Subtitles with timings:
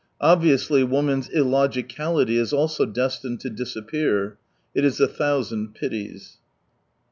[0.21, 4.39] Obviously woman's illogicality is also destined to disappear.
[4.73, 6.39] It is a thou sand pities.